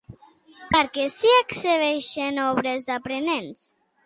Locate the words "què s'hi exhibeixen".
0.95-2.41